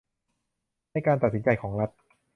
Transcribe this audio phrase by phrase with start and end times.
[0.91, 1.89] ในการตัดสินใจของรัฐ